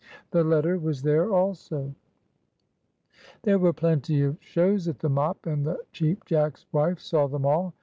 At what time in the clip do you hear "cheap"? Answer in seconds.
5.91-6.25